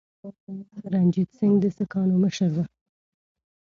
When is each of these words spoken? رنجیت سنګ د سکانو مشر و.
رنجیت 0.93 1.29
سنګ 1.37 1.55
د 1.61 1.65
سکانو 1.77 2.15
مشر 2.23 2.49
و. 2.55 2.57